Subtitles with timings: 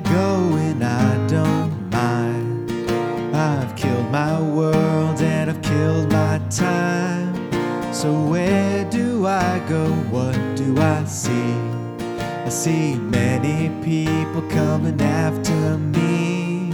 [0.00, 2.70] going, I don't mind.
[3.34, 7.34] I've killed my world and I've killed my time.
[7.92, 9.88] So where do I go?
[10.10, 11.52] What do I see?
[12.44, 16.72] I see many people coming after me.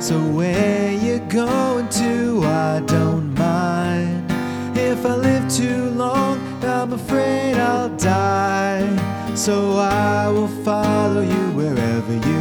[0.00, 2.42] So where you going to?
[2.44, 4.30] I don't mind.
[4.76, 8.86] If I live too long, I'm afraid I'll die.
[9.34, 12.31] So I will follow you wherever you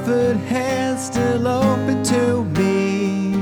[0.00, 3.34] offered hand's still open to me,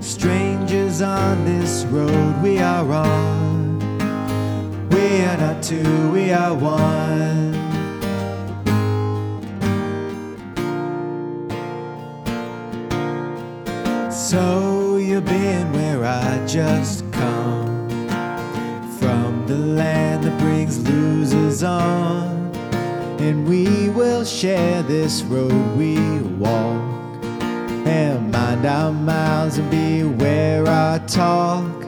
[0.00, 3.78] strangers on this road we are on.
[4.88, 7.54] We are not two, we are one.
[14.10, 17.88] So you've been where I just come
[18.98, 22.37] from the land that brings losers on,
[23.20, 25.98] and we will share this road we
[26.38, 27.24] walk
[27.86, 31.78] and mind our mouths and beware our talk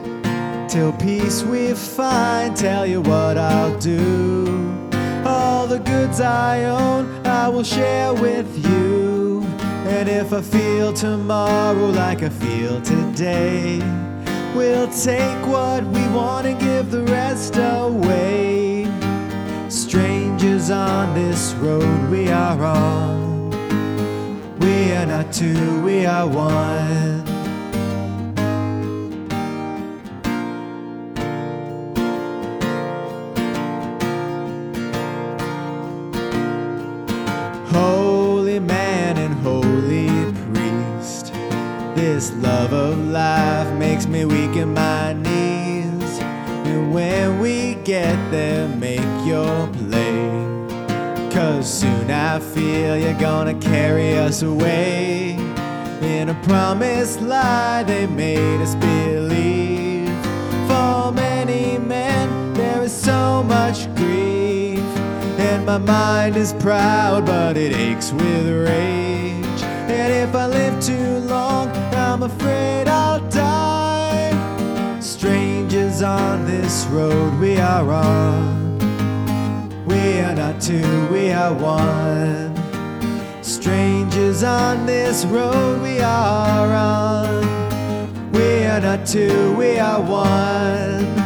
[0.67, 2.55] till peace we find.
[2.55, 4.87] Tell you what I'll do.
[5.25, 9.43] All the goods I own, I will share with you.
[9.87, 13.79] And if I feel tomorrow like I feel today,
[14.55, 18.40] we'll take what we want and give the rest away.
[20.71, 23.49] On this road we are on.
[24.59, 27.25] We are not two, we are one.
[37.67, 40.07] Holy man and holy
[40.53, 41.33] priest,
[41.95, 46.19] this love of life makes me weak in my knees.
[46.65, 50.40] And when we get there, make your play.
[51.41, 55.31] Cause soon I feel you're gonna carry us away.
[56.03, 60.07] In a promised lie they made us believe.
[60.67, 64.85] For many men, there is so much grief.
[65.39, 69.61] And my mind is proud, but it aches with rage.
[69.89, 74.99] And if I live too long, I'm afraid I'll die.
[74.99, 78.70] Strangers on this road we are on.
[79.91, 82.55] We are not two, we are one.
[83.43, 88.31] Strangers on this road we are on.
[88.31, 91.20] We are not two, we are one.